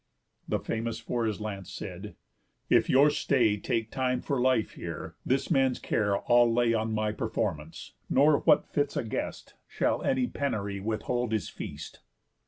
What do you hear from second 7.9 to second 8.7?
nor what